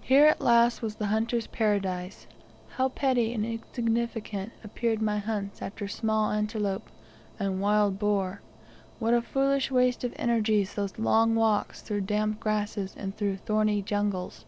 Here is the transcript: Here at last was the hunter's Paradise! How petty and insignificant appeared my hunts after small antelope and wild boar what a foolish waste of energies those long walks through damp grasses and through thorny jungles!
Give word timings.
Here 0.00 0.26
at 0.26 0.40
last 0.40 0.80
was 0.80 0.94
the 0.94 1.06
hunter's 1.06 1.48
Paradise! 1.48 2.28
How 2.76 2.88
petty 2.88 3.34
and 3.34 3.44
insignificant 3.44 4.52
appeared 4.62 5.02
my 5.02 5.18
hunts 5.18 5.60
after 5.60 5.88
small 5.88 6.30
antelope 6.30 6.86
and 7.36 7.60
wild 7.60 7.98
boar 7.98 8.42
what 9.00 9.12
a 9.12 9.20
foolish 9.20 9.72
waste 9.72 10.04
of 10.04 10.12
energies 10.14 10.74
those 10.76 11.00
long 11.00 11.34
walks 11.34 11.82
through 11.82 12.02
damp 12.02 12.38
grasses 12.38 12.94
and 12.96 13.16
through 13.16 13.38
thorny 13.38 13.82
jungles! 13.82 14.44